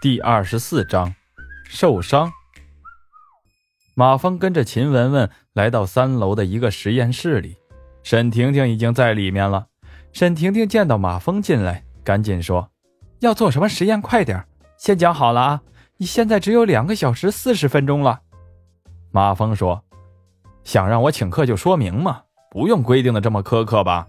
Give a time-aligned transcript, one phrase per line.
[0.00, 1.14] 第二十四章，
[1.62, 2.32] 受伤。
[3.94, 7.58] 马峰跟着秦雯雯来到三楼的一个实验室里，
[8.02, 9.66] 沈婷婷已经在里面了。
[10.14, 12.70] 沈婷婷见到马峰进来，赶紧说
[13.20, 14.00] ：“要做什么实验？
[14.00, 14.42] 快点，
[14.78, 15.62] 先讲好了啊！
[15.98, 18.20] 你现在只有两个小时四十分钟了。”
[19.12, 19.84] 马峰说
[20.64, 24.08] ：“想让我请客就说明嘛，不用规定的这么苛刻吧？”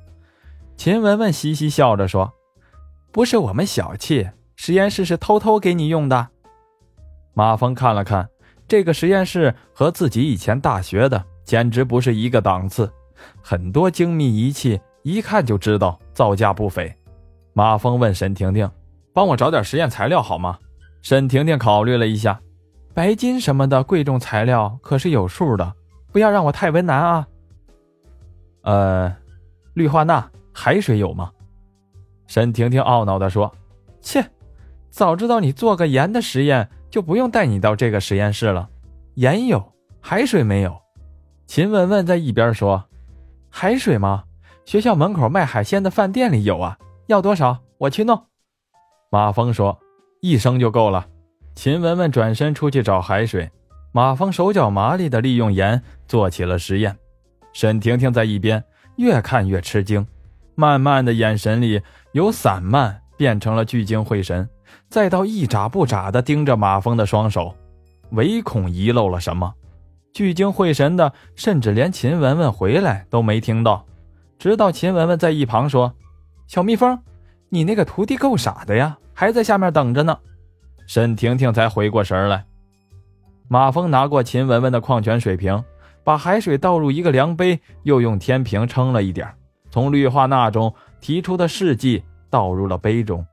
[0.78, 2.32] 秦雯雯嘻嘻笑着说
[3.12, 4.30] ：“不是我们小气。”
[4.64, 6.28] 实验室是偷偷给你用的。
[7.34, 8.30] 马峰看了看
[8.68, 12.88] 这个实验室，和自己以前大学的简直不是一个档次，
[13.42, 16.96] 很多精密仪器，一看就知道造价不菲。
[17.54, 18.70] 马峰问沈婷婷
[19.16, 20.60] ：“帮我找点实验材料好吗？”
[21.02, 22.40] 沈婷婷考虑了一下，
[22.94, 25.74] 白金什么的贵重材料可是有数的，
[26.12, 27.28] 不要让我太为难啊。
[28.62, 29.12] 呃，
[29.74, 31.32] 氯化钠、海水有吗？
[32.28, 33.52] 沈婷婷懊恼地说
[34.02, 34.24] ：“切。”
[34.92, 38.70] 早知道你做个盐的实验，就不用带你到这个实验室了。
[39.16, 40.78] 盐有，海水没有。
[41.48, 42.84] 秦雯雯在一边说
[43.50, 44.26] ：“海水吗？
[44.66, 46.78] 学校门口卖海鲜的饭店里有啊。
[47.08, 47.60] 要多少？
[47.78, 48.26] 我去弄。”
[49.10, 49.80] 马峰说
[50.22, 51.08] ：“一升就够了。”
[51.56, 53.50] 秦雯雯转身出去找海水。
[53.94, 56.98] 马峰手脚麻利地利用盐做起了实验。
[57.54, 58.62] 沈婷婷在一边
[58.98, 60.06] 越看越吃惊，
[60.56, 64.48] 慢慢的眼神里由散漫变成了聚精会神。
[64.90, 67.56] 再到一眨不眨地盯着马蜂的双手，
[68.12, 69.54] 唯恐遗漏了什么，
[70.14, 73.86] 聚精会神的，甚至连秦雯雯回来都没听到。
[74.38, 75.94] 直到秦雯雯在一旁说
[76.48, 77.00] ：“小蜜蜂，
[77.50, 80.18] 你那个徒弟够傻的呀，还在下面等着呢。”
[80.88, 82.44] 沈婷婷才回过神来。
[83.48, 85.64] 马蜂拿过秦雯雯的矿泉水瓶，
[86.04, 89.28] 把海水倒入一个量杯，又用天平称了一点，
[89.70, 93.26] 从氯化钠中提出的试剂倒入了杯中。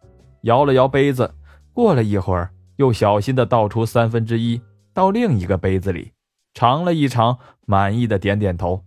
[0.42, 1.34] 摇了摇杯子，
[1.72, 4.60] 过了一会儿，又小心地倒出三分之一
[4.94, 6.12] 到另一个杯子里，
[6.54, 8.82] 尝了一尝，满意的点点头。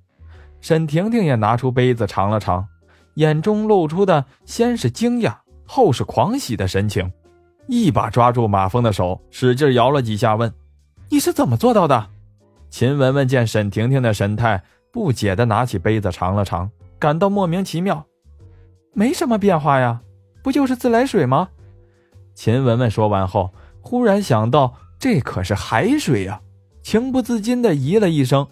[0.59, 2.68] 沈婷婷也拿出杯子尝了尝，
[3.16, 7.12] 眼中露出的先是惊讶，后是狂喜的神情，
[7.68, 10.54] 一把抓住马峰的手，使劲摇了几下，问
[11.09, 12.08] ：“你是怎么做到的？”
[12.70, 18.06] 秦雯雯见沈婷婷的神态，不解地拿起杯子尝了尝，感到莫名其妙
[18.94, 20.02] ：“没什么变化呀。”
[20.41, 21.50] 不就是自来水吗？
[22.34, 26.41] 秦雯雯说完后，忽然想到这可是海水呀，
[26.81, 28.47] 情不自禁的咦了一声。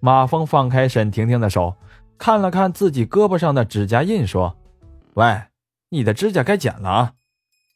[0.00, 1.74] 马峰放开沈婷婷的手，
[2.18, 4.56] 看了看自己胳膊上的指甲印，说
[5.14, 5.42] ：“喂，
[5.90, 7.12] 你的指甲该剪了啊。”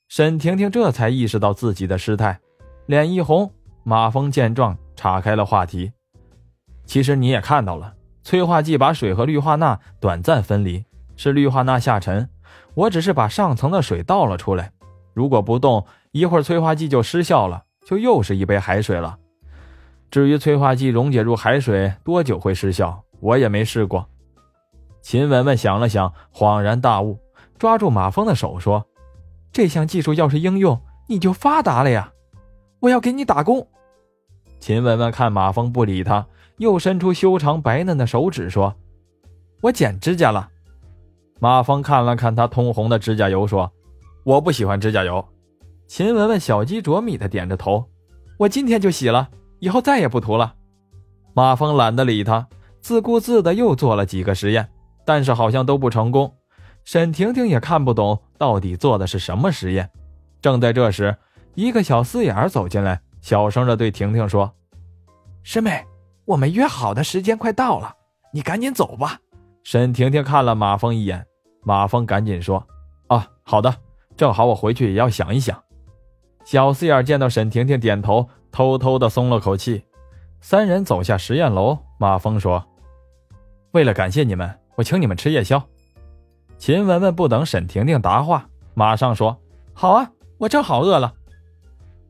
[0.09, 2.41] 沈婷婷这才意识到自己的失态，
[2.87, 3.53] 脸一红。
[3.85, 5.93] 马峰见状，岔开了话题
[6.87, 10.85] ：“其实你也看到了，催化剂把水和氯化钠短暂分离，
[11.17, 12.29] 是氯化钠下沉。”
[12.75, 14.73] 我只是把上层的水倒了出来，
[15.15, 19.19] 如果不动，一会儿催化剂就失效了，就又是一杯海水了。
[20.11, 24.07] 至于催化剂溶解入海水多久会失效，我也没试过。
[25.01, 27.19] 秦雯雯想了想，恍然大悟，
[27.59, 28.87] 抓住马峰的手说
[29.53, 32.13] ：“这项技术要是应用，你就发达了呀！
[32.81, 33.67] 我要给你打工。”
[34.61, 36.27] 秦雯雯看马峰不理他，
[36.59, 38.77] 又伸出修长白嫩的手指说
[39.63, 40.51] ：“我剪指甲了。”
[41.43, 43.69] 马峰看了看他通红的指甲油，说
[44.23, 45.27] ：“我不喜欢指甲油。”
[45.91, 47.85] 秦雯雯小鸡啄米的点着头
[48.39, 50.55] ：“我今天就洗了，以后再也不涂了。”
[51.35, 52.47] 马峰懒得理他，
[52.81, 54.69] 自顾自的又做了几个实验，
[55.05, 56.33] 但是好像都不成功。
[56.85, 59.91] 沈婷婷也看不懂到底做的是什么实验。
[60.41, 61.17] 正在这时，
[61.57, 64.55] 一个小四眼走进来，小声的对婷婷说
[65.43, 65.85] ：“师妹，
[66.25, 67.93] 我们约好的时间快到了，
[68.33, 69.19] 你赶紧走吧。”
[69.65, 71.27] 沈婷婷看了马峰一眼。
[71.63, 72.67] 马峰赶紧说
[73.09, 73.75] ：“啊，好的，
[74.17, 75.63] 正好我回去也要想一想。”
[76.45, 79.85] 小四眼见到沈婷婷点头，偷偷的松了口气。
[80.41, 82.65] 三人走下实验楼，马峰说
[83.71, 85.63] ：“为了感谢你们，我请你们吃夜宵。”
[86.59, 89.41] 秦雯雯不等沈婷婷答话，马上说
[89.73, 91.15] ：“好啊，我正好饿了。”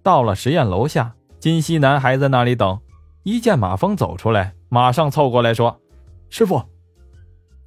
[0.03, 2.81] 到了实验楼下，金西南还在那里等，
[3.23, 5.79] 一见马峰走出来，马上凑过来说
[6.31, 6.63] ：“师傅。”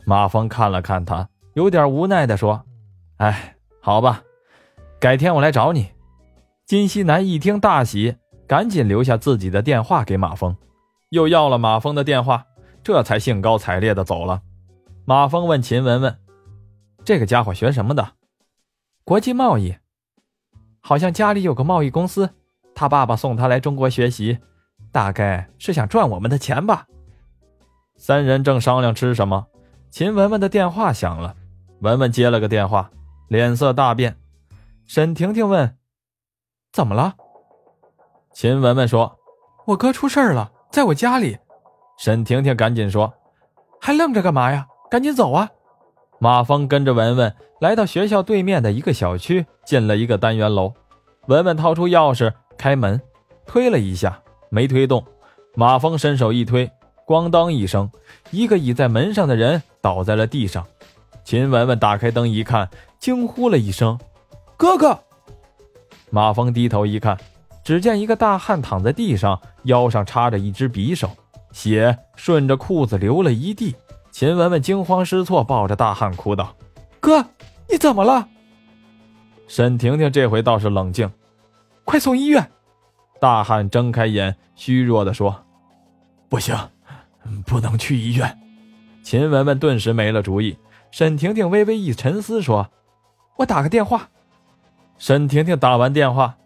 [0.06, 1.30] 马峰看了看他。
[1.56, 2.66] 有点无奈地说
[3.18, 4.22] ：“哎，好吧，
[5.00, 5.90] 改天我来找你。”
[6.68, 10.54] 金西南一听大喜，赶紧留下自己的电话给马峰，
[11.12, 12.46] 又要了马峰的电话，
[12.84, 14.42] 这才兴高采烈地走了。
[15.06, 16.18] 马峰问秦雯雯
[17.06, 18.14] ：“这个家伙学什么的
[19.06, 19.76] ？”“国际贸易，
[20.82, 22.32] 好像家里有个贸易公司，
[22.74, 24.40] 他爸爸送他来中国学习，
[24.92, 26.86] 大概是想赚我们的钱吧。”
[27.96, 29.48] 三人正商量吃什么，
[29.90, 31.34] 秦雯雯的电话响了。
[31.86, 32.90] 文文接了个电话，
[33.28, 34.18] 脸色大变。
[34.88, 35.78] 沈婷婷问
[36.74, 37.14] ：“怎么了？
[38.34, 39.20] 秦文文说
[39.68, 41.38] ：“我哥出事了，在我家里。”
[42.00, 43.14] 沈婷婷赶紧说
[43.80, 44.66] ：“还愣着干嘛呀？
[44.90, 45.48] 赶紧走啊！”
[46.18, 50.74] 马峰跟着文文来到学校对面的一个小区，进了一个单元楼。
[51.28, 53.00] 文文掏出钥匙开门，
[53.46, 55.06] 推了一下，没推动。
[55.54, 56.68] 马峰伸手一推，
[57.06, 57.92] 咣当一声，
[58.32, 60.66] 一个倚在门上的人倒在了地上。
[61.26, 62.70] 秦雯雯打开灯一看，
[63.00, 64.00] 惊呼了一声
[64.56, 64.98] ：“哥哥！”
[66.12, 67.18] 马峰低头一看，
[67.64, 71.10] 只见一个大汉躺在地上，腰上插着一只匕首，
[71.52, 73.76] 血顺着裤子流了一地。
[74.12, 76.56] 秦雯雯惊慌失措，抱着大汉哭道
[77.02, 77.26] ：“哥，
[77.68, 78.30] 你怎么了？”
[79.48, 81.12] 沈婷婷这回倒是冷静
[81.84, 82.52] ：“快送医院！”
[83.20, 85.44] 大汉睁开眼，虚弱地说
[86.30, 86.56] ：“不行，
[87.48, 88.38] 不能去医院。”
[89.02, 90.56] 秦雯雯顿时没了主意。
[90.96, 92.72] 沈婷婷微微一沉思，说
[93.36, 94.08] ：“我打个电话。”
[94.98, 96.38] 沈婷婷打完电话：“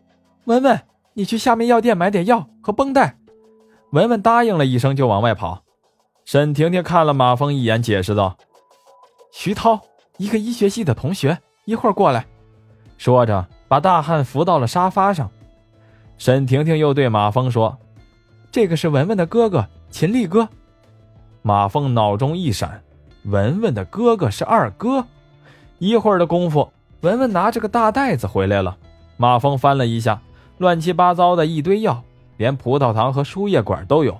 [0.46, 0.82] 文文，
[1.14, 3.16] 你去下面药店买点药和绷带。”
[3.94, 5.62] 文文答应了一声，就往外跑。
[6.26, 8.36] 沈婷婷看了马峰一眼，解释道
[9.32, 9.80] ：“徐涛，
[10.18, 12.26] 一个医学系的同学，一会儿过来。”
[12.98, 15.30] 说着，把大汉扶到了沙发上。
[16.18, 17.78] 沈婷婷又对马峰说
[18.50, 20.50] ：“这个是文文的哥哥秦力哥。”
[21.44, 22.82] 马峰脑中一闪，
[23.30, 25.06] 文文的哥哥是二哥。
[25.78, 26.72] 一会儿的功夫，
[27.02, 28.78] 文文拿着个大袋子回来了。
[29.18, 30.22] 马峰翻了一下，
[30.58, 32.04] 乱七八糟的一堆药，
[32.38, 34.20] 连葡萄糖和输液管都有。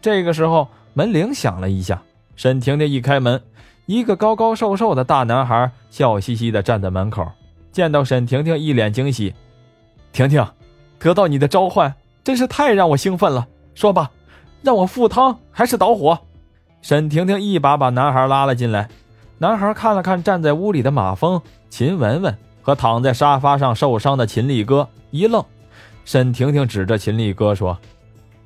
[0.00, 0.68] 这个时候。
[0.94, 2.02] 门铃响了一下，
[2.34, 3.40] 沈婷婷一开门，
[3.86, 7.24] 一个高高瘦瘦的大男孩笑嘻嘻地站在门口。
[7.70, 9.32] 见到沈婷婷，一脸惊喜
[10.10, 10.44] ：“婷婷，
[10.98, 11.94] 得到你的召唤，
[12.24, 13.46] 真是太让我兴奋了。
[13.76, 14.10] 说吧，
[14.60, 16.18] 让我赴汤还是蹈火？”
[16.82, 18.88] 沈婷婷一把把男孩拉了进来。
[19.38, 21.40] 男孩看了看站在屋里的马峰、
[21.70, 25.44] 秦雯雯和躺在沙发上受伤的秦力哥，一愣。
[26.04, 27.78] 沈婷婷指着秦力哥说：“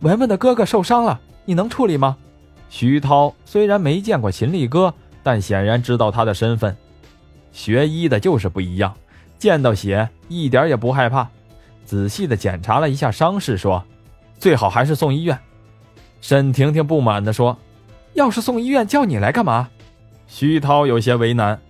[0.01, 2.17] 文文的哥哥受伤了，你能处理吗？”
[2.69, 4.93] 徐涛虽然没见过秦力哥，
[5.23, 6.77] 但显然知道他的身份。
[7.53, 8.95] 学医的就是不一样，
[9.39, 11.29] 见到血一点也不害怕。
[11.85, 13.83] 仔细的检查了一下伤势，说
[14.39, 15.39] ：“最好还是送医院。”
[16.21, 17.57] 沈婷婷不满地说
[18.15, 19.69] ：“要是送医院，叫你来干嘛？”
[20.27, 21.61] 徐涛有些为难：“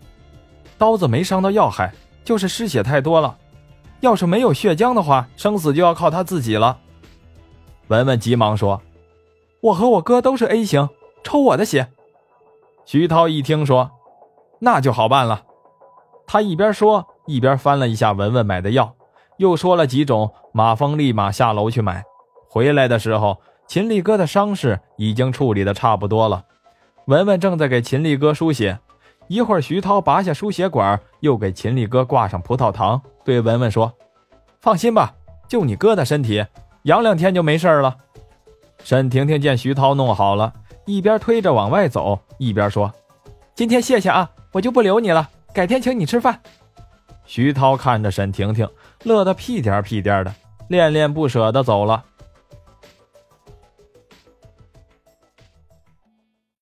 [0.78, 1.92] 刀子没伤到要害，
[2.24, 3.36] 就是失血太多了。
[4.00, 6.78] 要是没有血浆的话，生死就要靠他自己了。”
[7.88, 8.80] 文文急忙说。
[9.60, 10.88] 我和我哥都是 A 型，
[11.22, 11.86] 抽我的血。
[12.84, 13.92] 徐涛一听说，
[14.58, 15.44] 那就好办了。
[16.26, 18.96] 他一边说，一边翻了一下文文买的药，
[19.36, 20.34] 又说了几种。
[20.52, 22.02] 马峰立马下楼去买。
[22.48, 23.40] 回来的时候，
[23.72, 26.44] 秦力哥的伤势已经处理的差不多了。
[27.06, 28.78] 文文正在给秦力哥输血。
[29.28, 33.90] 一会儿，徐涛拔下输血管，又给秦力哥挂上葡萄糖，对文文说
[34.60, 35.14] ：“放心吧，
[35.48, 36.44] 就你哥的身体，
[36.82, 37.96] 养两天就没事了。”
[38.84, 40.52] 沈婷婷见徐涛弄好了，
[40.84, 42.92] 一边推着往外走，一边说
[43.56, 46.38] ：“今天谢谢啊，我就不留你了，改天请你吃饭。”
[47.24, 48.68] 徐涛看着沈婷婷，
[49.04, 50.34] 乐得屁颠屁颠的，
[50.68, 52.04] 恋恋不舍地走了。